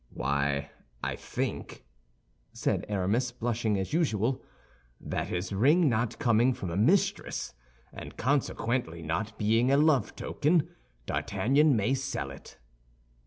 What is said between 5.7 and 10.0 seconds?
not coming from a mistress, and consequently not being a